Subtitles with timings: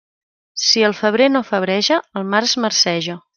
[0.67, 3.21] Si el febrer no febreja, el març marceja.